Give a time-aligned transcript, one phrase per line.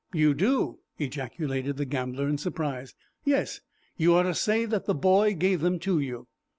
[0.13, 2.95] "You do!" ejaculated the gambler, in surprise.
[3.23, 3.61] "Yes.
[3.97, 6.27] You are to say that the boy gave them to you."